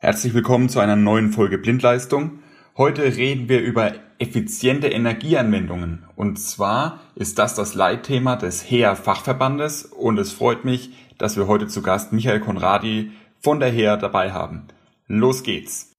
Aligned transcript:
Herzlich 0.00 0.32
willkommen 0.32 0.68
zu 0.68 0.78
einer 0.78 0.94
neuen 0.94 1.32
Folge 1.32 1.58
Blindleistung. 1.58 2.38
Heute 2.76 3.02
reden 3.02 3.48
wir 3.48 3.60
über 3.60 3.94
effiziente 4.20 4.86
Energieanwendungen. 4.86 6.04
Und 6.14 6.38
zwar 6.38 7.00
ist 7.16 7.40
das 7.40 7.56
das 7.56 7.74
Leitthema 7.74 8.36
des 8.36 8.62
HEA 8.70 8.94
Fachverbandes 8.94 9.86
und 9.86 10.16
es 10.20 10.30
freut 10.30 10.64
mich, 10.64 10.92
dass 11.18 11.36
wir 11.36 11.48
heute 11.48 11.66
zu 11.66 11.82
Gast 11.82 12.12
Michael 12.12 12.38
Konradi 12.38 13.10
von 13.40 13.58
der 13.58 13.72
HEA 13.72 13.96
dabei 13.96 14.30
haben. 14.30 14.68
Los 15.08 15.42
geht's! 15.42 15.96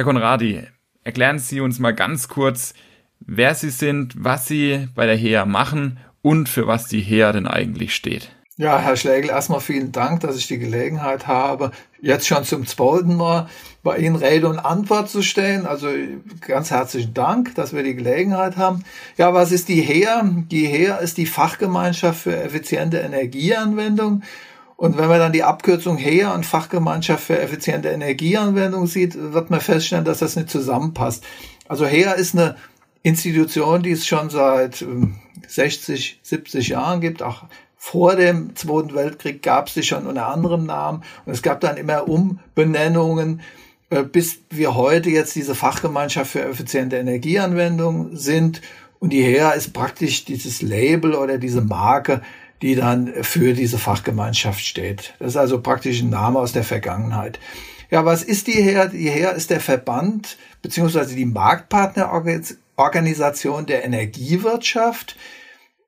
Herr 0.00 0.06
Konradi, 0.06 0.62
erklären 1.04 1.38
Sie 1.38 1.60
uns 1.60 1.78
mal 1.78 1.90
ganz 1.90 2.28
kurz, 2.28 2.72
wer 3.20 3.54
Sie 3.54 3.68
sind, 3.68 4.14
was 4.16 4.46
Sie 4.46 4.88
bei 4.94 5.04
der 5.04 5.14
HEA 5.14 5.44
machen 5.44 5.98
und 6.22 6.48
für 6.48 6.66
was 6.66 6.86
die 6.86 7.02
HEA 7.02 7.32
denn 7.32 7.46
eigentlich 7.46 7.94
steht. 7.94 8.30
Ja, 8.56 8.78
Herr 8.78 8.96
Schlegel, 8.96 9.28
erstmal 9.28 9.60
vielen 9.60 9.92
Dank, 9.92 10.20
dass 10.20 10.38
ich 10.38 10.46
die 10.46 10.58
Gelegenheit 10.58 11.26
habe, 11.26 11.70
jetzt 12.00 12.26
schon 12.26 12.44
zum 12.44 12.66
zweiten 12.66 13.14
Mal 13.14 13.50
bei 13.82 13.98
Ihnen 13.98 14.16
Rede 14.16 14.48
und 14.48 14.58
Antwort 14.58 15.10
zu 15.10 15.20
stellen. 15.20 15.66
Also 15.66 15.88
ganz 16.46 16.70
herzlichen 16.70 17.12
Dank, 17.12 17.54
dass 17.54 17.74
wir 17.74 17.82
die 17.82 17.94
Gelegenheit 17.94 18.56
haben. 18.56 18.84
Ja, 19.18 19.34
was 19.34 19.52
ist 19.52 19.68
die 19.68 19.82
HEA? 19.82 20.22
Die 20.50 20.66
HEA 20.66 20.96
ist 20.96 21.18
die 21.18 21.26
Fachgemeinschaft 21.26 22.22
für 22.22 22.42
effiziente 22.42 23.00
Energieanwendung. 23.00 24.22
Und 24.80 24.96
wenn 24.96 25.08
man 25.10 25.18
dann 25.18 25.32
die 25.32 25.42
Abkürzung 25.42 25.98
HEA 25.98 26.32
und 26.32 26.46
Fachgemeinschaft 26.46 27.22
für 27.22 27.38
effiziente 27.38 27.90
Energieanwendung 27.90 28.86
sieht, 28.86 29.14
wird 29.14 29.50
man 29.50 29.60
feststellen, 29.60 30.06
dass 30.06 30.20
das 30.20 30.36
nicht 30.36 30.48
zusammenpasst. 30.48 31.22
Also 31.68 31.84
HEA 31.84 32.12
ist 32.12 32.34
eine 32.34 32.56
Institution, 33.02 33.82
die 33.82 33.90
es 33.90 34.06
schon 34.06 34.30
seit 34.30 34.82
60, 35.46 36.12
ähm, 36.12 36.18
70 36.22 36.68
Jahren 36.68 37.02
gibt. 37.02 37.22
Auch 37.22 37.42
vor 37.76 38.16
dem 38.16 38.56
Zweiten 38.56 38.94
Weltkrieg 38.94 39.42
gab 39.42 39.68
es 39.68 39.74
sie 39.74 39.82
schon 39.82 40.06
unter 40.06 40.28
anderem 40.28 40.64
Namen. 40.64 41.02
Und 41.26 41.34
es 41.34 41.42
gab 41.42 41.60
dann 41.60 41.76
immer 41.76 42.08
Umbenennungen, 42.08 43.42
äh, 43.90 44.02
bis 44.02 44.38
wir 44.48 44.76
heute 44.76 45.10
jetzt 45.10 45.36
diese 45.36 45.54
Fachgemeinschaft 45.54 46.30
für 46.30 46.42
effiziente 46.42 46.96
Energieanwendung 46.96 48.16
sind. 48.16 48.62
Und 48.98 49.12
die 49.12 49.24
HEA 49.24 49.50
ist 49.50 49.74
praktisch 49.74 50.24
dieses 50.24 50.62
Label 50.62 51.14
oder 51.14 51.36
diese 51.36 51.60
Marke, 51.60 52.22
die 52.62 52.74
dann 52.74 53.12
für 53.22 53.52
diese 53.54 53.78
Fachgemeinschaft 53.78 54.64
steht. 54.64 55.14
Das 55.18 55.28
ist 55.28 55.36
also 55.36 55.60
praktisch 55.60 56.02
ein 56.02 56.10
Name 56.10 56.38
aus 56.38 56.52
der 56.52 56.64
Vergangenheit. 56.64 57.38
Ja, 57.90 58.04
was 58.04 58.22
ist 58.22 58.46
die 58.46 58.62
HER? 58.62 58.88
Die 58.88 59.08
HER 59.10 59.34
ist 59.34 59.50
der 59.50 59.60
Verband 59.60 60.36
beziehungsweise 60.62 61.16
die 61.16 61.26
Marktpartnerorganisation 61.26 63.66
der 63.66 63.84
Energiewirtschaft. 63.84 65.16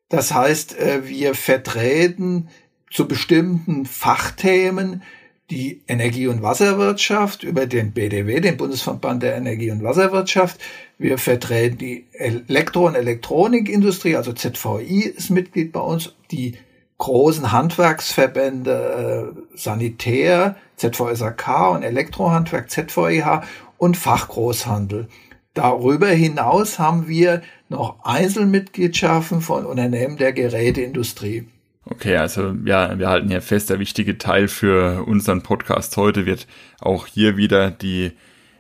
Das 0.09 0.35
heißt, 0.35 0.77
äh, 0.79 1.09
wir 1.09 1.35
vertreten 1.35 2.49
zu 2.91 3.09
bestimmten 3.09 3.87
Fachthemen 3.87 5.03
die 5.51 5.83
Energie- 5.87 6.29
und 6.29 6.43
Wasserwirtschaft 6.43 7.43
über 7.43 7.67
den 7.67 7.93
BDW, 7.93 8.41
den 8.41 8.57
Bundesverband 8.57 9.23
der 9.23 9.37
Energie- 9.37 9.71
und 9.71 9.83
Wasserwirtschaft. 9.83 10.59
Wir 11.03 11.19
vertreten 11.19 11.79
die 11.79 12.07
Elektro- 12.13 12.87
und 12.87 12.95
Elektronikindustrie, 12.95 14.15
also 14.15 14.33
ZVI 14.33 15.01
ist 15.01 15.31
Mitglied 15.31 15.73
bei 15.73 15.81
uns, 15.81 16.15
die 16.31 16.55
großen 16.99 17.51
Handwerksverbände 17.51 19.35
äh, 19.35 19.57
Sanitär, 19.59 20.55
ZVSAK 20.77 21.73
und 21.73 21.83
Elektrohandwerk, 21.83 22.71
ZVEH 22.71 23.43
und 23.79 23.97
Fachgroßhandel. 23.97 25.09
Darüber 25.55 26.07
hinaus 26.07 26.79
haben 26.79 27.09
wir 27.09 27.43
noch 27.69 28.05
Einzelmitgliedschaften 28.05 29.41
von 29.41 29.67
Unternehmen 29.67 30.19
der 30.19 30.33
Geräteindustrie. 30.33 31.49
Okay, 31.85 32.17
also 32.17 32.55
ja, 32.65 32.97
wir 32.97 33.09
halten 33.09 33.29
hier 33.29 33.43
fest, 33.43 33.71
der 33.71 33.81
wichtige 33.81 34.19
Teil 34.19 34.47
für 34.47 35.05
unseren 35.05 35.43
Podcast 35.43 35.97
heute 35.97 36.27
wird 36.27 36.47
auch 36.79 37.09
hier 37.09 37.37
wieder 37.37 37.73
die 37.73 38.13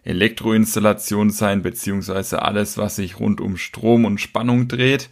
Elektroinstallation 0.05 1.31
sein, 1.31 1.63
beziehungsweise 1.63 2.43
alles, 2.43 2.77
was 2.77 2.97
sich 2.97 3.21
rund 3.21 3.41
um 3.41 3.57
Strom 3.57 4.05
und 4.05 4.21
Spannung 4.21 4.69
dreht. 4.69 5.09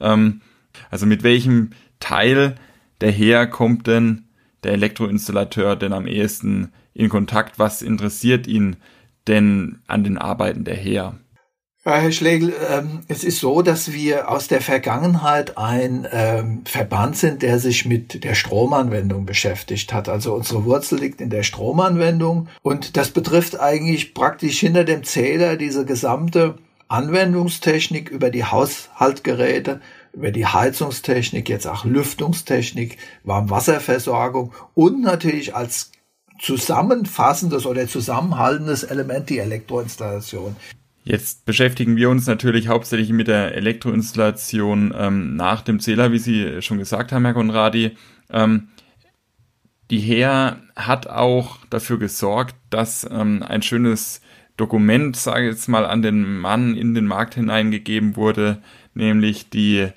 Ähm, 0.00 0.42
also 0.90 1.06
mit 1.06 1.22
welchem 1.22 1.70
Teil 2.00 2.56
der 3.00 3.10
her 3.10 3.46
kommt 3.46 3.86
denn 3.86 4.24
der 4.62 4.72
Elektroinstallateur 4.72 5.76
denn 5.76 5.92
am 5.92 6.06
ehesten 6.06 6.72
in 6.94 7.08
Kontakt? 7.08 7.58
Was 7.58 7.82
interessiert 7.82 8.46
ihn 8.46 8.76
denn 9.26 9.80
an 9.86 10.04
den 10.04 10.18
Arbeiten 10.18 10.64
der 10.64 10.76
her? 10.76 11.18
Ja, 11.86 11.96
Herr 11.96 12.12
Schlegel, 12.12 12.54
ähm, 12.70 13.00
es 13.08 13.24
ist 13.24 13.40
so, 13.40 13.60
dass 13.60 13.92
wir 13.92 14.30
aus 14.30 14.48
der 14.48 14.62
Vergangenheit 14.62 15.58
ein 15.58 16.08
ähm, 16.10 16.62
Verband 16.64 17.14
sind, 17.14 17.42
der 17.42 17.58
sich 17.58 17.84
mit 17.84 18.24
der 18.24 18.34
Stromanwendung 18.34 19.26
beschäftigt 19.26 19.92
hat. 19.92 20.08
Also 20.08 20.32
unsere 20.32 20.64
Wurzel 20.64 21.00
liegt 21.00 21.20
in 21.20 21.28
der 21.28 21.42
Stromanwendung 21.42 22.48
und 22.62 22.96
das 22.96 23.10
betrifft 23.10 23.60
eigentlich 23.60 24.14
praktisch 24.14 24.60
hinter 24.60 24.84
dem 24.84 25.04
Zähler 25.04 25.56
diese 25.56 25.84
gesamte 25.84 26.54
Anwendungstechnik 26.88 28.08
über 28.08 28.30
die 28.30 28.44
Haushaltgeräte, 28.44 29.82
über 30.14 30.30
die 30.30 30.46
Heizungstechnik, 30.46 31.50
jetzt 31.50 31.66
auch 31.66 31.84
Lüftungstechnik, 31.84 32.96
Warmwasserversorgung 33.24 34.54
und 34.72 35.02
natürlich 35.02 35.54
als 35.54 35.92
zusammenfassendes 36.40 37.66
oder 37.66 37.86
zusammenhaltendes 37.86 38.84
Element 38.84 39.28
die 39.28 39.38
Elektroinstallation. 39.38 40.56
Jetzt 41.06 41.44
beschäftigen 41.44 41.96
wir 41.96 42.08
uns 42.08 42.26
natürlich 42.26 42.68
hauptsächlich 42.68 43.10
mit 43.10 43.28
der 43.28 43.54
Elektroinstallation 43.54 44.94
ähm, 44.96 45.36
nach 45.36 45.60
dem 45.60 45.78
Zähler, 45.78 46.12
wie 46.12 46.18
Sie 46.18 46.62
schon 46.62 46.78
gesagt 46.78 47.12
haben, 47.12 47.26
Herr 47.26 47.34
Konradi. 47.34 47.96
Ähm, 48.30 48.68
die 49.90 50.00
HER 50.00 50.62
hat 50.74 51.06
auch 51.06 51.58
dafür 51.68 51.98
gesorgt, 51.98 52.56
dass 52.70 53.06
ähm, 53.10 53.42
ein 53.42 53.60
schönes 53.60 54.22
Dokument, 54.56 55.14
sage 55.14 55.44
ich 55.46 55.54
jetzt 55.54 55.68
mal, 55.68 55.84
an 55.84 56.00
den 56.00 56.38
Mann 56.38 56.74
in 56.74 56.94
den 56.94 57.04
Markt 57.06 57.34
hineingegeben 57.34 58.16
wurde, 58.16 58.62
nämlich 58.94 59.50
die 59.50 59.88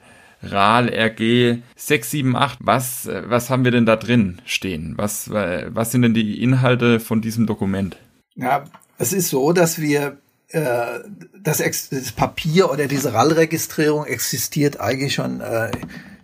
RAL 0.42 0.90
RG 0.90 1.60
678. 1.78 2.60
Was, 2.60 3.10
was 3.28 3.50
haben 3.50 3.64
wir 3.64 3.72
denn 3.72 3.86
da 3.86 3.96
drin 3.96 4.40
stehen? 4.46 4.96
Was, 4.98 5.30
was 5.30 5.92
sind 5.92 6.02
denn 6.02 6.14
die 6.14 6.44
Inhalte 6.44 7.00
von 7.00 7.22
diesem 7.22 7.46
Dokument? 7.46 7.96
Ja, 8.36 8.66
es 8.98 9.14
ist 9.14 9.30
so, 9.30 9.54
dass 9.54 9.80
wir 9.80 10.18
äh, 10.50 11.00
das, 11.42 11.58
das 11.58 12.12
Papier 12.12 12.72
oder 12.72 12.88
diese 12.88 13.14
RAL-Registrierung 13.14 14.06
existiert 14.06 14.80
eigentlich 14.80 15.14
schon, 15.14 15.42
äh, 15.42 15.72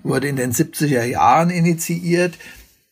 wurde 0.03 0.27
in 0.27 0.35
den 0.35 0.53
70er 0.53 1.03
Jahren 1.03 1.49
initiiert. 1.49 2.35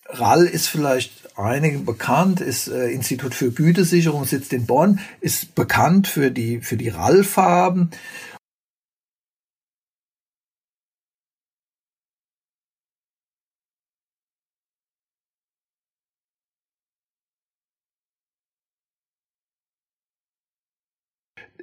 RAL 0.05 0.45
ist 0.45 0.67
vielleicht 0.67 1.37
einigen 1.37 1.85
bekannt, 1.85 2.41
ist 2.41 2.67
äh, 2.67 2.89
Institut 2.89 3.33
für 3.33 3.51
Gütesicherung, 3.51 4.25
sitzt 4.25 4.53
in 4.53 4.65
Bonn, 4.65 4.99
ist 5.21 5.55
bekannt 5.55 6.07
für 6.07 6.31
die, 6.31 6.59
für 6.59 6.77
die 6.77 6.89
RAL-Farben. 6.89 7.91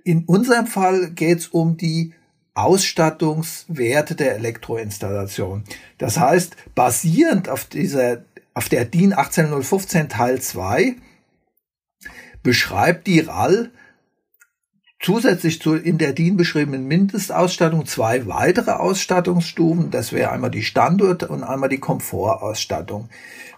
In 0.09 0.25
unserem 0.25 0.67
Fall 0.67 1.11
geht 1.11 1.41
es 1.41 1.49
um 1.49 1.77
die 1.77 2.15
Ausstattungswerte 2.55 4.15
der 4.15 4.37
Elektroinstallation. 4.37 5.65
Das 5.99 6.19
heißt, 6.19 6.57
basierend 6.75 7.51
auf 7.51 7.67
dieser, 7.67 8.25
auf 8.55 8.71
der 8.71 8.87
DIN 8.87 9.13
18015 9.13 10.09
Teil 10.09 10.41
2 10.41 10.97
beschreibt 12.43 13.07
die 13.07 13.21
RAL 13.21 13.71
zusätzlich 15.01 15.61
zu 15.61 15.75
in 15.75 15.99
der 15.99 16.13
DIN 16.13 16.37
beschriebenen 16.37 16.87
Mindestausstattung 16.87 17.87
zwei 17.87 18.27
weitere 18.27 18.73
Ausstattungsstufen. 18.73 19.91
Das 19.91 20.13
wäre 20.13 20.31
einmal 20.33 20.51
die 20.51 20.65
Standort- 20.65 21.23
und 21.23 21.45
einmal 21.45 21.69
die 21.69 21.79
Komfortausstattung. 21.79 23.09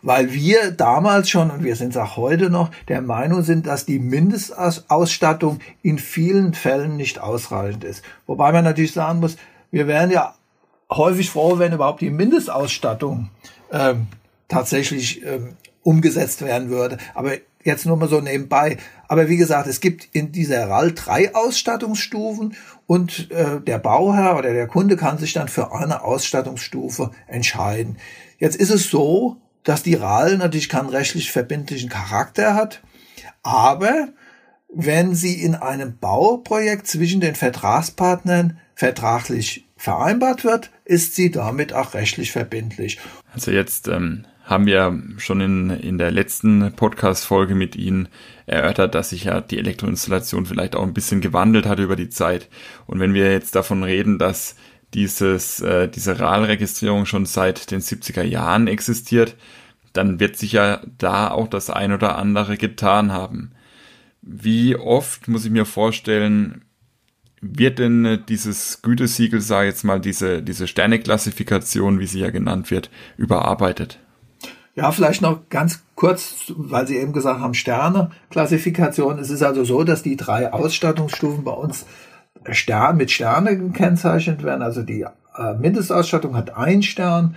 Weil 0.02 0.32
wir 0.32 0.70
damals 0.70 1.28
schon, 1.28 1.50
und 1.50 1.62
wir 1.62 1.76
sind 1.76 1.90
es 1.90 1.96
auch 1.96 2.16
heute 2.16 2.50
noch, 2.50 2.70
der 2.88 3.02
Meinung 3.02 3.42
sind, 3.42 3.66
dass 3.66 3.84
die 3.84 3.98
Mindestausstattung 3.98 5.60
in 5.82 5.98
vielen 5.98 6.54
Fällen 6.54 6.96
nicht 6.96 7.19
ausreichend 7.20 7.84
ist. 7.84 8.02
Wobei 8.26 8.52
man 8.52 8.64
natürlich 8.64 8.93
sagen 8.93 9.20
muss, 9.20 9.36
wir 9.70 9.86
wären 9.86 10.10
ja 10.10 10.34
häufig 10.90 11.31
froh, 11.31 11.58
wenn 11.58 11.72
überhaupt 11.72 12.00
die 12.00 12.10
Mindestausstattung 12.10 13.28
ähm, 13.72 14.06
tatsächlich 14.48 15.25
ähm, 15.25 15.56
umgesetzt 15.82 16.43
werden 16.43 16.70
würde. 16.70 16.98
Aber 17.14 17.32
jetzt 17.64 17.86
nur 17.86 17.96
mal 17.96 18.08
so 18.08 18.20
nebenbei. 18.20 18.78
Aber 19.08 19.28
wie 19.28 19.36
gesagt, 19.36 19.66
es 19.66 19.80
gibt 19.80 20.08
in 20.12 20.32
dieser 20.32 20.68
RAL 20.68 20.92
drei 20.92 21.34
Ausstattungsstufen 21.34 22.54
und 22.86 23.30
äh, 23.30 23.60
der 23.60 23.78
Bauherr 23.78 24.38
oder 24.38 24.52
der 24.52 24.66
Kunde 24.66 24.96
kann 24.96 25.18
sich 25.18 25.32
dann 25.32 25.48
für 25.48 25.72
eine 25.72 26.02
Ausstattungsstufe 26.02 27.10
entscheiden. 27.26 27.98
Jetzt 28.38 28.56
ist 28.56 28.70
es 28.70 28.90
so, 28.90 29.36
dass 29.62 29.82
die 29.82 29.94
RAL 29.94 30.38
natürlich 30.38 30.68
keinen 30.68 30.88
rechtlich 30.88 31.30
verbindlichen 31.30 31.90
Charakter 31.90 32.54
hat, 32.54 32.82
aber 33.42 34.08
wenn 34.72 35.14
sie 35.14 35.42
in 35.42 35.54
einem 35.54 35.98
Bauprojekt 35.98 36.86
zwischen 36.86 37.20
den 37.20 37.34
Vertragspartnern 37.34 38.58
vertraglich 38.74 39.66
vereinbart 39.76 40.44
wird, 40.44 40.70
ist 40.84 41.14
sie 41.14 41.30
damit 41.30 41.72
auch 41.72 41.94
rechtlich 41.94 42.32
verbindlich. 42.32 42.98
Also 43.32 43.50
jetzt 43.50 43.88
ähm, 43.88 44.26
haben 44.50 44.67
wir 44.67 45.00
schon 45.19 45.41
in, 45.41 45.70
in 45.70 45.97
der 45.97 46.11
letzten 46.11 46.73
Podcast-Folge 46.73 47.55
mit 47.55 47.76
Ihnen 47.76 48.08
erörtert, 48.47 48.97
dass 48.97 49.11
sich 49.11 49.25
ja 49.25 49.41
die 49.41 49.58
Elektroinstallation 49.58 50.44
vielleicht 50.44 50.75
auch 50.75 50.82
ein 50.82 50.93
bisschen 50.93 51.20
gewandelt 51.20 51.67
hat 51.67 51.79
über 51.79 51.94
die 51.94 52.08
Zeit. 52.08 52.49
Und 52.87 52.99
wenn 52.99 53.14
wir 53.14 53.31
jetzt 53.31 53.55
davon 53.55 53.85
reden, 53.85 54.19
dass 54.19 54.56
dieses, 54.93 55.61
äh, 55.61 55.88
diese 55.88 56.19
RAL-Registrierung 56.19 57.06
schon 57.06 57.26
seit 57.26 57.70
den 57.70 57.81
70er 57.81 58.25
Jahren 58.25 58.67
existiert, 58.67 59.37
dann 59.93 60.19
wird 60.19 60.37
sich 60.37 60.50
ja 60.50 60.81
da 60.99 61.31
auch 61.31 61.46
das 61.46 61.70
ein 61.70 61.93
oder 61.93 62.19
andere 62.19 62.56
getan 62.56 63.12
haben. 63.12 63.53
Wie 64.20 64.75
oft 64.75 65.29
muss 65.29 65.44
ich 65.44 65.53
mir 65.53 65.64
vorstellen, 65.64 66.64
wird 67.41 67.79
denn 67.79 68.25
dieses 68.29 68.82
Gütesiegel, 68.82 69.41
sage 69.41 69.69
ich 69.69 69.75
jetzt 69.75 69.85
mal, 69.85 70.00
diese, 70.00 70.43
diese 70.43 70.67
Sterneklassifikation, 70.67 72.00
wie 72.00 72.06
sie 72.06 72.19
ja 72.19 72.31
genannt 72.31 72.73
wird, 72.73 72.91
überarbeitet? 73.17 74.00
Ja, 74.81 74.91
vielleicht 74.93 75.21
noch 75.21 75.41
ganz 75.50 75.82
kurz, 75.94 76.50
weil 76.56 76.87
Sie 76.87 76.97
eben 76.97 77.12
gesagt 77.12 77.41
haben, 77.41 77.53
Sterne-Klassifikation. 77.53 79.19
Es 79.19 79.29
ist 79.29 79.43
also 79.43 79.62
so, 79.62 79.85
dass 79.85 80.03
die 80.03 80.17
drei 80.17 80.55
Ausstattungsstufen 80.55 81.44
bei 81.44 81.53
uns 81.53 81.85
Stern 82.50 82.97
mit 82.97 83.11
Sterne 83.11 83.59
gekennzeichnet 83.59 84.43
werden. 84.43 84.62
Also 84.62 84.82
die 84.82 85.03
äh, 85.03 85.55
Mindestausstattung 85.59 86.35
hat 86.35 86.56
ein 86.56 86.82
Stern, 86.82 87.37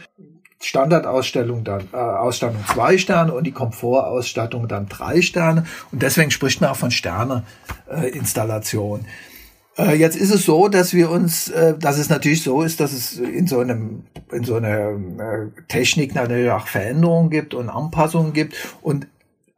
Standardausstellung 0.61 1.65
dann 1.65 1.89
äh, 1.91 1.97
Ausstattung 1.97 2.63
zwei 2.65 2.97
Sterne 2.97 3.33
und 3.33 3.43
die 3.43 3.51
Komfortausstattung 3.51 4.69
dann 4.69 4.87
drei 4.87 5.21
Sterne. 5.21 5.65
Und 5.91 6.01
deswegen 6.01 6.31
spricht 6.31 6.61
man 6.61 6.69
auch 6.69 6.77
von 6.77 6.91
Sterne-Installation. 6.91 9.01
Äh, 9.01 9.32
jetzt 9.77 10.15
ist 10.15 10.31
es 10.31 10.45
so, 10.45 10.67
dass 10.67 10.93
wir 10.93 11.09
uns, 11.09 11.49
äh, 11.49 11.77
dass 11.77 11.97
es 11.97 12.09
natürlich 12.09 12.43
so 12.43 12.61
ist, 12.61 12.79
dass 12.79 12.93
es 12.93 13.17
in 13.17 13.47
so 13.47 13.59
einem, 13.59 14.03
in 14.31 14.43
so 14.43 14.55
einer 14.55 14.91
äh, 14.91 15.61
Technik 15.67 16.13
natürlich 16.13 16.51
auch 16.51 16.67
Veränderungen 16.67 17.29
gibt 17.29 17.53
und 17.53 17.69
Anpassungen 17.69 18.33
gibt. 18.33 18.55
Und 18.81 19.07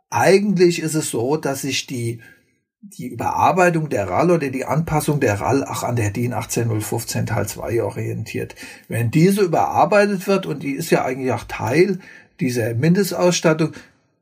eigentlich 0.10 0.82
ist 0.82 0.96
es 0.96 1.10
so, 1.10 1.36
dass 1.36 1.64
sich 1.64 1.88
die, 1.88 2.22
die 2.82 3.08
Überarbeitung 3.08 3.90
der 3.90 4.08
RAL 4.08 4.32
oder 4.32 4.50
die 4.50 4.64
Anpassung 4.64 5.20
der 5.20 5.42
RAL 5.42 5.66
auch 5.66 5.84
an 5.84 5.98
der 5.98 6.12
DIN 6.12 6.34
18015 6.34 7.26
Teil 7.26 7.48
2 7.48 7.84
orientiert. 7.84 8.56
Wenn 8.88 9.12
diese 9.12 9.42
überarbeitet 9.42 10.28
wird, 10.28 10.46
und 10.46 10.64
die 10.64 10.74
ist 10.74 10.92
ja 10.92 11.04
eigentlich 11.04 11.34
auch 11.34 11.44
Teil 11.44 12.00
dieser 12.40 12.74
Mindestausstattung, 12.74 13.72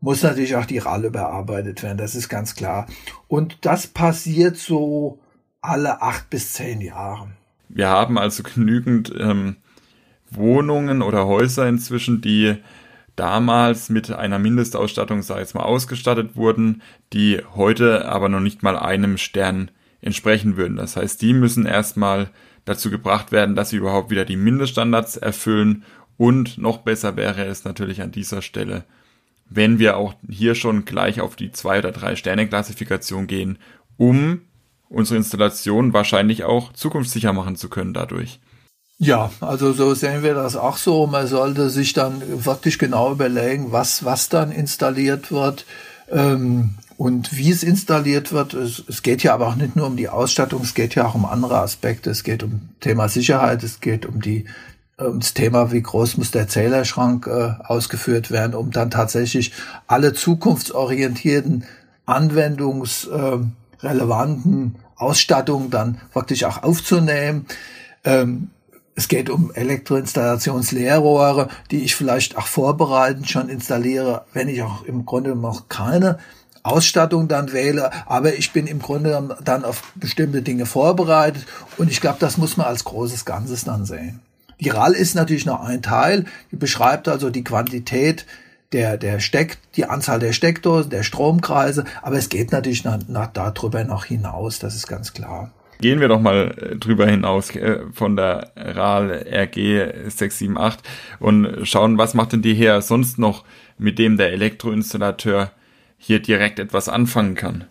muss 0.02 0.24
natürlich 0.24 0.56
auch 0.56 0.66
die 0.66 0.80
RAL 0.80 1.06
überarbeitet 1.06 1.84
werden, 1.84 1.98
das 1.98 2.16
ist 2.16 2.30
ganz 2.30 2.56
klar. 2.56 2.88
Und 3.28 3.60
das 3.62 3.88
passiert 3.88 4.58
so 4.58 5.20
alle 5.64 6.02
acht 6.02 6.30
bis 6.30 6.54
zehn 6.54 6.82
Jahre. 6.82 7.30
Wir 7.70 7.88
haben 7.88 8.20
also 8.20 8.44
genügend 8.44 9.12
ähm, 9.18 9.56
Wohnungen 10.30 11.02
oder 11.02 11.26
Häuser 11.26 11.68
inzwischen, 11.68 12.22
die 12.22 12.58
damals 13.16 13.90
mit 13.90 14.12
einer 14.12 14.40
Mindestausstattung, 14.40 15.20
ich 15.20 15.30
jetzt 15.30 15.56
mal, 15.56 15.64
ausgestattet 15.64 16.36
wurden, 16.36 16.82
die 17.14 17.42
heute 17.56 18.06
aber 18.06 18.30
noch 18.30 18.40
nicht 18.40 18.64
mal 18.64 18.78
einem 18.78 19.18
Stern 19.18 19.72
entsprechen 20.02 20.58
würden. 20.58 20.78
Das 20.78 20.98
heißt, 20.98 21.22
die 21.22 21.34
müssen 21.34 21.66
erstmal 21.66 22.30
dazu 22.66 22.90
gebracht 22.90 23.32
werden, 23.32 23.56
dass 23.56 23.70
sie 23.70 23.78
überhaupt 23.78 24.10
wieder 24.10 24.26
die 24.26 24.36
Mindeststandards 24.36 25.18
erfüllen 25.18 25.84
und 26.18 26.58
noch 26.58 26.80
besser 26.80 27.16
wäre 27.16 27.46
es 27.46 27.66
natürlich 27.66 28.02
an 28.02 28.12
dieser 28.12 28.42
Stelle, 28.42 28.84
wenn 29.50 29.80
wir 29.80 29.98
auch 29.98 30.14
hier 30.30 30.56
schon 30.56 30.86
gleich 30.86 31.22
auf 31.22 31.36
die 31.36 31.52
zwei 31.52 31.80
oder 31.80 31.92
drei 31.92 32.16
Sterne 32.16 32.48
Klassifikation 32.48 33.28
gehen, 33.28 33.58
um 33.98 34.42
unsere 34.94 35.18
Installation 35.18 35.94
wahrscheinlich 35.94 36.44
auch 36.44 36.72
zukunftssicher 36.74 37.34
machen 37.34 37.56
zu 37.56 37.68
können 37.68 37.94
dadurch. 37.94 38.40
Ja, 39.00 39.32
also 39.42 39.74
so 39.74 39.94
sehen 39.96 40.24
wir 40.24 40.36
das 40.36 40.56
auch 40.56 40.78
so. 40.78 41.08
Man 41.08 41.28
sollte 41.28 41.70
sich 41.70 41.94
dann 41.94 42.22
wirklich 42.46 42.80
genau 42.80 43.12
überlegen, 43.12 43.72
was, 43.72 44.06
was 44.06 44.30
dann 44.30 44.52
installiert 44.52 45.32
wird 45.32 45.66
ähm, 46.10 46.76
und 46.96 47.36
wie 47.36 47.50
es 47.50 47.64
installiert 47.64 48.32
wird. 48.32 48.54
Es, 48.54 48.84
es 48.88 49.02
geht 49.02 49.24
ja 49.24 49.34
aber 49.34 49.48
auch 49.48 49.56
nicht 49.56 49.76
nur 49.76 49.88
um 49.88 49.98
die 49.98 50.10
Ausstattung, 50.10 50.62
es 50.62 50.76
geht 50.76 50.96
ja 50.96 51.08
auch 51.08 51.16
um 51.16 51.26
andere 51.26 51.58
Aspekte. 51.58 52.12
Es 52.12 52.24
geht 52.24 52.44
um 52.44 52.70
Thema 52.80 53.10
Sicherheit, 53.10 53.64
es 53.64 53.82
geht 53.82 54.06
um 54.06 54.22
die 54.22 54.46
um 54.96 55.20
das 55.20 55.34
Thema, 55.34 55.72
wie 55.72 55.82
groß 55.82 56.18
muss 56.18 56.30
der 56.30 56.48
Zählerschrank 56.48 57.26
äh, 57.26 57.56
ausgeführt 57.64 58.30
werden, 58.30 58.54
um 58.54 58.70
dann 58.70 58.92
tatsächlich 58.92 59.52
alle 59.88 60.14
zukunftsorientierten 60.14 61.66
anwendungsrelevanten 63.84 64.76
Ausstattung 64.96 65.70
dann 65.70 66.00
wirklich 66.14 66.46
auch 66.46 66.64
aufzunehmen. 66.64 67.46
Ähm, 68.04 68.50
es 68.96 69.08
geht 69.08 69.30
um 69.30 69.52
Elektroinstallationsleerrohre, 69.54 71.50
die 71.72 71.84
ich 71.84 71.96
vielleicht 71.96 72.38
auch 72.38 72.46
vorbereitend 72.48 73.30
schon 73.30 73.50
installiere, 73.50 74.26
wenn 74.34 74.48
ich 74.48 74.62
auch 74.62 74.84
im 74.84 75.06
Grunde 75.06 75.36
noch 75.36 75.68
keine 75.68 76.20
Ausstattung 76.62 77.28
dann 77.28 77.52
wähle, 77.52 77.92
aber 78.08 78.36
ich 78.36 78.54
bin 78.54 78.68
im 78.68 78.80
Grunde 78.80 79.36
dann 79.44 79.66
auf 79.66 79.92
bestimmte 79.96 80.42
Dinge 80.42 80.66
vorbereitet 80.66 81.46
und 81.78 81.92
ich 81.92 82.00
glaube, 82.00 82.20
das 82.20 82.38
muss 82.38 82.56
man 82.56 82.68
als 82.68 82.86
großes 82.86 83.26
Ganzes 83.26 83.66
dann 83.66 83.86
sehen. 83.86 84.22
Die 84.62 84.70
RAL 84.70 84.94
ist 84.94 85.16
natürlich 85.16 85.46
noch 85.46 85.62
ein 85.62 85.82
Teil, 85.82 86.26
die 86.52 86.56
beschreibt 86.56 87.10
also 87.10 87.30
die 87.30 87.44
Quantität 87.44 88.26
der, 88.74 88.98
der 88.98 89.20
Steck, 89.20 89.58
die 89.76 89.86
Anzahl 89.86 90.20
der 90.20 90.34
Steckdosen, 90.34 90.90
der 90.90 91.04
Stromkreise, 91.04 91.86
aber 92.02 92.18
es 92.18 92.30
geht 92.30 92.52
natürlich 92.52 92.84
nach, 92.84 93.00
nach 93.08 93.28
darüber 93.28 93.84
noch 93.84 94.06
hinaus, 94.06 94.60
das 94.60 94.76
ist 94.76 94.88
ganz 94.88 95.14
klar. 95.14 95.52
Gehen 95.80 96.00
wir 96.00 96.08
doch 96.08 96.22
mal 96.22 96.56
äh, 96.58 96.76
drüber 96.78 97.08
hinaus 97.08 97.56
äh, 97.56 97.80
von 97.92 98.16
der 98.16 98.52
RAL 98.56 99.12
RG 99.12 100.10
678 100.10 100.82
und 101.20 101.68
schauen, 101.68 101.98
was 101.98 102.14
macht 102.14 102.34
denn 102.34 102.42
die 102.42 102.54
her 102.54 102.82
sonst 102.82 103.20
noch, 103.20 103.44
mit 103.78 104.00
dem 104.00 104.18
der 104.18 104.32
Elektroinstallateur 104.32 105.52
hier 105.98 106.22
direkt 106.22 106.60
etwas 106.60 106.90
anfangen 106.90 107.36
kann. 107.36 107.66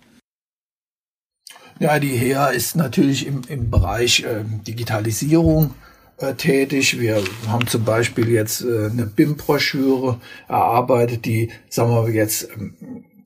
Ja, 1.78 1.98
die 1.98 2.16
HEA 2.16 2.48
ist 2.48 2.76
natürlich 2.76 3.26
im, 3.26 3.42
im 3.48 3.70
Bereich 3.70 4.24
äh, 4.24 4.44
Digitalisierung 4.66 5.74
äh, 6.18 6.34
tätig. 6.34 7.00
Wir 7.00 7.22
haben 7.48 7.66
zum 7.66 7.84
Beispiel 7.84 8.28
jetzt 8.30 8.62
äh, 8.62 8.90
eine 8.90 9.06
BIM-Broschüre 9.06 10.20
erarbeitet, 10.48 11.24
die, 11.24 11.50
sagen 11.68 11.90
wir 11.90 12.12
jetzt, 12.12 12.48
ähm, 12.54 12.74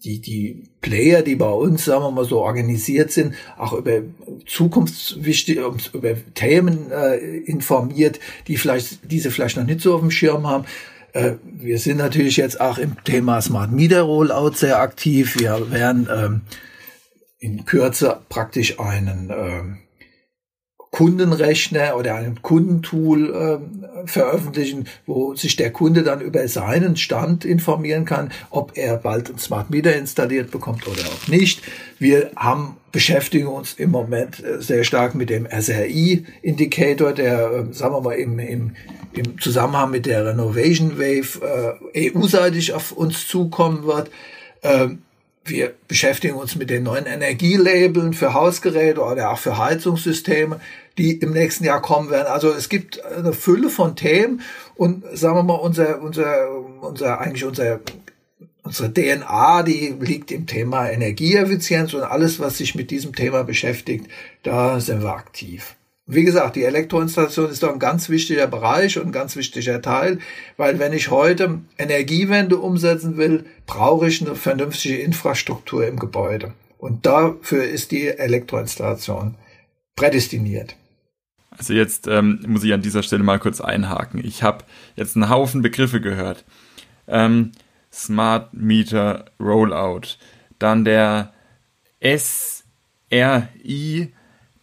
die, 0.04 0.20
die 0.20 0.62
Player, 0.80 1.22
die 1.22 1.34
bei 1.34 1.50
uns, 1.50 1.84
sagen 1.84 2.04
wir 2.04 2.10
mal 2.12 2.24
so, 2.24 2.40
organisiert 2.40 3.10
sind, 3.10 3.34
auch 3.58 3.72
über 3.72 4.02
zukunftswichtige, 4.46 5.68
über 5.92 6.14
Themen 6.34 6.90
äh, 6.92 7.16
informiert, 7.38 8.20
die 8.46 8.56
vielleicht, 8.56 9.10
diese 9.10 9.30
vielleicht 9.30 9.56
noch 9.56 9.64
nicht 9.64 9.80
so 9.80 9.94
auf 9.94 10.00
dem 10.00 10.12
Schirm 10.12 10.46
haben. 10.46 10.64
Äh, 11.12 11.32
wir 11.42 11.78
sind 11.78 11.96
natürlich 11.96 12.36
jetzt 12.36 12.60
auch 12.60 12.78
im 12.78 13.02
Thema 13.04 13.40
Smart 13.42 13.72
Meter 13.72 14.02
Rollout 14.02 14.52
sehr 14.52 14.78
aktiv. 14.80 15.38
Wir 15.40 15.72
werden 15.72 16.08
ähm, 16.14 16.40
in 17.38 17.64
Kürze 17.64 18.20
praktisch 18.28 18.78
einen 18.78 19.32
ähm, 19.36 19.78
Kundenrechner 20.96 21.94
oder 21.98 22.14
einem 22.14 22.40
Kundentool 22.40 23.34
äh, 23.34 24.06
veröffentlichen, 24.08 24.88
wo 25.04 25.34
sich 25.34 25.54
der 25.54 25.70
Kunde 25.70 26.02
dann 26.02 26.22
über 26.22 26.48
seinen 26.48 26.96
Stand 26.96 27.44
informieren 27.44 28.06
kann, 28.06 28.32
ob 28.48 28.78
er 28.78 28.96
bald 28.96 29.28
ein 29.28 29.36
Smart 29.36 29.68
Meter 29.68 29.94
installiert 29.94 30.50
bekommt 30.50 30.88
oder 30.88 31.02
auch 31.02 31.28
nicht. 31.28 31.60
Wir 31.98 32.30
haben 32.34 32.78
beschäftigen 32.92 33.46
uns 33.46 33.74
im 33.74 33.90
Moment 33.90 34.42
äh, 34.42 34.62
sehr 34.62 34.84
stark 34.84 35.14
mit 35.14 35.28
dem 35.28 35.46
SRI-Indikator, 35.46 37.12
der, 37.12 37.50
äh, 37.50 37.74
sagen 37.74 37.94
wir 37.94 38.00
mal, 38.00 38.14
im, 38.14 38.38
im, 38.38 38.70
im 39.12 39.38
Zusammenhang 39.38 39.90
mit 39.90 40.06
der 40.06 40.24
Renovation 40.24 40.98
Wave 40.98 41.76
äh, 41.94 42.10
EU-seitig 42.10 42.72
auf 42.72 42.92
uns 42.92 43.28
zukommen 43.28 43.84
wird. 43.84 44.10
Ähm, 44.62 45.02
wir 45.48 45.74
beschäftigen 45.88 46.34
uns 46.34 46.56
mit 46.56 46.70
den 46.70 46.82
neuen 46.82 47.06
Energielabeln 47.06 48.12
für 48.12 48.34
Hausgeräte 48.34 49.00
oder 49.00 49.30
auch 49.30 49.38
für 49.38 49.58
Heizungssysteme, 49.58 50.60
die 50.98 51.12
im 51.12 51.32
nächsten 51.32 51.64
Jahr 51.64 51.82
kommen 51.82 52.10
werden. 52.10 52.26
Also 52.28 52.50
es 52.52 52.68
gibt 52.68 53.04
eine 53.04 53.32
Fülle 53.32 53.68
von 53.68 53.96
Themen 53.96 54.40
und 54.74 55.04
sagen 55.12 55.36
wir 55.36 55.42
mal, 55.42 55.54
unser, 55.54 56.00
unser, 56.00 56.50
unser, 56.80 57.20
eigentlich 57.20 57.44
unser, 57.44 57.80
unsere 58.62 58.92
DNA, 58.92 59.62
die 59.62 59.94
liegt 60.00 60.30
im 60.30 60.46
Thema 60.46 60.88
Energieeffizienz 60.90 61.94
und 61.94 62.02
alles, 62.02 62.40
was 62.40 62.58
sich 62.58 62.74
mit 62.74 62.90
diesem 62.90 63.14
Thema 63.14 63.44
beschäftigt, 63.44 64.06
da 64.42 64.80
sind 64.80 65.02
wir 65.02 65.14
aktiv. 65.14 65.76
Wie 66.08 66.22
gesagt, 66.22 66.54
die 66.54 66.62
Elektroinstallation 66.62 67.50
ist 67.50 67.64
doch 67.64 67.72
ein 67.72 67.80
ganz 67.80 68.08
wichtiger 68.08 68.46
Bereich 68.46 68.96
und 68.96 69.06
ein 69.06 69.12
ganz 69.12 69.34
wichtiger 69.34 69.82
Teil, 69.82 70.20
weil 70.56 70.78
wenn 70.78 70.92
ich 70.92 71.10
heute 71.10 71.62
Energiewende 71.78 72.58
umsetzen 72.58 73.16
will, 73.16 73.44
brauche 73.66 74.06
ich 74.06 74.24
eine 74.24 74.36
vernünftige 74.36 74.98
Infrastruktur 74.98 75.84
im 75.84 75.98
Gebäude. 75.98 76.52
Und 76.78 77.06
dafür 77.06 77.64
ist 77.64 77.90
die 77.90 78.06
Elektroinstallation 78.06 79.34
prädestiniert. 79.96 80.76
Also 81.50 81.72
jetzt 81.72 82.06
ähm, 82.06 82.38
muss 82.46 82.62
ich 82.62 82.72
an 82.72 82.82
dieser 82.82 83.02
Stelle 83.02 83.24
mal 83.24 83.40
kurz 83.40 83.60
einhaken. 83.60 84.24
Ich 84.24 84.44
habe 84.44 84.64
jetzt 84.94 85.16
einen 85.16 85.28
Haufen 85.28 85.62
Begriffe 85.62 86.00
gehört. 86.00 86.44
ähm, 87.08 87.50
Smart 87.92 88.52
Meter 88.52 89.24
Rollout. 89.40 90.18
Dann 90.58 90.84
der 90.84 91.32
SRI, 92.00 92.72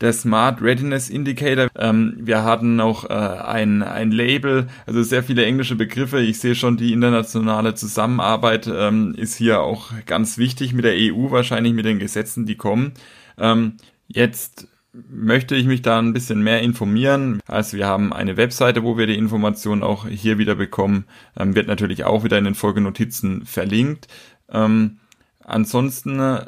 der 0.03 0.13
Smart 0.13 0.61
Readiness 0.61 1.09
Indicator. 1.09 1.69
Ähm, 1.77 2.17
wir 2.19 2.43
hatten 2.43 2.75
noch 2.75 3.09
äh, 3.09 3.13
ein, 3.13 3.81
ein 3.81 4.11
Label, 4.11 4.67
also 4.85 5.01
sehr 5.01 5.23
viele 5.23 5.45
englische 5.45 5.75
Begriffe. 5.75 6.19
Ich 6.19 6.39
sehe 6.39 6.55
schon, 6.55 6.75
die 6.75 6.91
internationale 6.91 7.73
Zusammenarbeit 7.73 8.67
ähm, 8.67 9.15
ist 9.15 9.35
hier 9.37 9.61
auch 9.61 9.91
ganz 10.05 10.37
wichtig 10.37 10.73
mit 10.73 10.83
der 10.83 10.95
EU, 10.95 11.31
wahrscheinlich 11.31 11.73
mit 11.73 11.85
den 11.85 11.99
Gesetzen, 11.99 12.45
die 12.45 12.55
kommen. 12.55 12.91
Ähm, 13.37 13.77
jetzt 14.07 14.67
möchte 15.09 15.55
ich 15.55 15.65
mich 15.65 15.81
da 15.81 15.99
ein 15.99 16.11
bisschen 16.11 16.43
mehr 16.43 16.61
informieren. 16.61 17.39
Also 17.47 17.77
wir 17.77 17.87
haben 17.87 18.11
eine 18.11 18.35
Webseite, 18.35 18.83
wo 18.83 18.97
wir 18.97 19.07
die 19.07 19.17
Informationen 19.17 19.83
auch 19.83 20.05
hier 20.05 20.37
wieder 20.37 20.55
bekommen. 20.55 21.05
Ähm, 21.37 21.55
wird 21.55 21.67
natürlich 21.67 22.03
auch 22.03 22.25
wieder 22.25 22.37
in 22.37 22.43
den 22.43 22.55
Folgenotizen 22.55 23.45
verlinkt. 23.45 24.09
Ähm, 24.51 24.97
ansonsten 25.45 26.19
äh, 26.19 26.45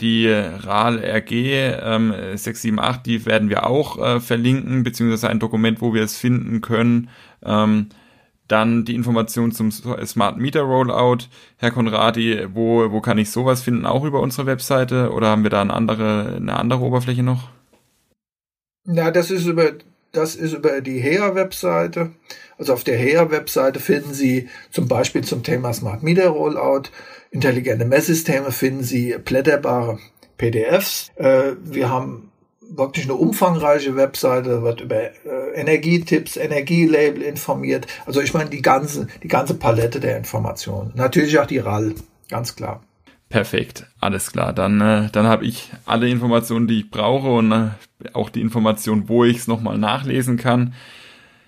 die 0.00 0.28
RAL 0.28 0.98
RG 0.98 1.30
ähm, 1.82 2.14
678, 2.34 3.02
die 3.02 3.26
werden 3.26 3.48
wir 3.48 3.66
auch 3.66 3.98
äh, 3.98 4.20
verlinken, 4.20 4.84
beziehungsweise 4.84 5.28
ein 5.28 5.40
Dokument, 5.40 5.80
wo 5.80 5.92
wir 5.92 6.02
es 6.02 6.16
finden 6.16 6.60
können. 6.60 7.10
Ähm, 7.42 7.88
dann 8.46 8.84
die 8.84 8.94
Information 8.94 9.52
zum 9.52 9.70
Smart 9.70 10.38
Meter 10.38 10.62
Rollout. 10.62 11.24
Herr 11.58 11.70
Konradi, 11.70 12.46
wo, 12.54 12.90
wo 12.90 13.00
kann 13.00 13.18
ich 13.18 13.30
sowas 13.30 13.62
finden? 13.62 13.84
Auch 13.84 14.04
über 14.04 14.20
unsere 14.20 14.46
Webseite 14.46 15.12
oder 15.12 15.28
haben 15.28 15.42
wir 15.42 15.50
da 15.50 15.60
eine 15.60 15.74
andere, 15.74 16.36
eine 16.36 16.56
andere 16.56 16.80
Oberfläche 16.80 17.22
noch? 17.22 17.50
Na, 18.84 19.10
das 19.10 19.30
ist 19.30 19.46
über, 19.46 19.72
das 20.12 20.34
ist 20.34 20.52
über 20.52 20.80
die 20.80 21.00
HEA-Webseite. 21.00 22.10
Also 22.58 22.72
auf 22.72 22.84
der 22.84 22.96
HEA-Webseite 22.96 23.80
finden 23.80 24.14
Sie 24.14 24.48
zum 24.70 24.88
Beispiel 24.88 25.22
zum 25.22 25.42
Thema 25.42 25.72
Smart 25.72 26.02
Meter 26.02 26.28
Rollout, 26.28 26.90
intelligente 27.30 27.84
Messsysteme 27.84 28.52
finden 28.52 28.82
Sie 28.82 29.16
blätterbare 29.22 29.98
PDFs. 30.38 31.10
Äh, 31.16 31.52
wir 31.62 31.90
haben 31.90 32.30
wirklich 32.60 33.04
eine 33.04 33.14
umfangreiche 33.14 33.96
Webseite, 33.96 34.62
wird 34.62 34.80
über 34.80 34.96
äh, 34.96 35.10
Energietipps, 35.54 36.36
Energielabel 36.36 37.22
informiert. 37.22 37.86
Also 38.06 38.20
ich 38.20 38.34
meine 38.34 38.50
die 38.50 38.62
ganze, 38.62 39.08
die 39.22 39.28
ganze 39.28 39.54
Palette 39.54 40.00
der 40.00 40.16
Informationen. 40.16 40.92
Natürlich 40.94 41.38
auch 41.38 41.46
die 41.46 41.58
RAL, 41.58 41.94
ganz 42.28 42.56
klar. 42.56 42.82
Perfekt, 43.28 43.86
alles 44.00 44.32
klar. 44.32 44.52
Dann, 44.52 44.80
äh, 44.80 45.10
dann 45.12 45.26
habe 45.26 45.44
ich 45.44 45.70
alle 45.84 46.08
Informationen, 46.08 46.66
die 46.66 46.80
ich 46.80 46.90
brauche 46.90 47.28
und 47.28 47.52
äh, 47.52 47.68
auch 48.14 48.30
die 48.30 48.40
Information, 48.40 49.08
wo 49.08 49.24
ich 49.24 49.38
es 49.38 49.48
nochmal 49.48 49.76
nachlesen 49.76 50.38
kann. 50.38 50.74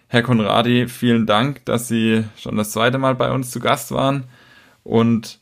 Herr 0.09 0.23
Konradi, 0.23 0.89
vielen 0.89 1.27
Dank, 1.27 1.65
dass 1.65 1.89
Sie 1.89 2.25
schon 2.37 2.57
das 2.57 2.73
zweite 2.73 2.99
Mal 2.99 3.15
bei 3.15 3.31
uns 3.31 3.51
zu 3.51 3.61
Gast 3.61 3.93
waren. 3.93 4.25
Und 4.83 5.39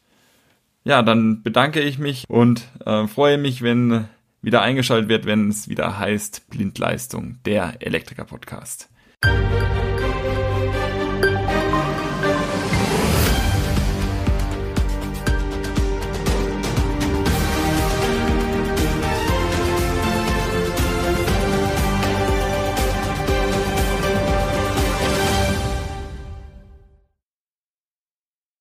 ja, 0.84 1.02
dann 1.02 1.42
bedanke 1.42 1.80
ich 1.80 1.98
mich 1.98 2.24
und 2.28 2.68
äh, 2.84 3.06
freue 3.06 3.38
mich, 3.38 3.62
wenn 3.62 4.08
wieder 4.40 4.62
eingeschaltet 4.62 5.08
wird, 5.08 5.26
wenn 5.26 5.48
es 5.48 5.68
wieder 5.68 5.98
heißt 5.98 6.50
Blindleistung, 6.50 7.38
der 7.44 7.76
Elektriker-Podcast. 7.80 8.88